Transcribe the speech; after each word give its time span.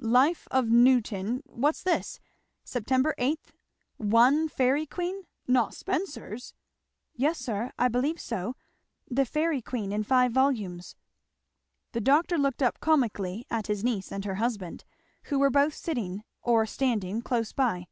"'Life 0.00 0.48
of 0.50 0.66
Newton' 0.68 1.40
What's 1.46 1.84
this? 1.84 2.18
'Sep. 2.64 2.84
8. 3.16 3.52
1 3.98 4.48
Fairy 4.48 4.86
Queen!' 4.86 5.22
not 5.46 5.72
Spenser's?" 5.72 6.52
"Yes 7.14 7.38
sir, 7.38 7.70
I 7.78 7.86
believe 7.86 8.20
so 8.20 8.56
the 9.08 9.24
Fairy 9.24 9.62
Queen, 9.62 9.92
in 9.92 10.02
five 10.02 10.32
volumes." 10.32 10.96
The 11.92 12.00
doctor 12.00 12.36
looked 12.36 12.60
up 12.60 12.80
comically 12.80 13.46
at 13.52 13.68
his 13.68 13.84
niece 13.84 14.10
and 14.10 14.24
her 14.24 14.34
husband, 14.34 14.84
who 15.26 15.38
were 15.38 15.48
both 15.48 15.74
sitting 15.74 16.24
or 16.42 16.66
standing 16.66 17.22
close 17.22 17.52
by. 17.52 17.86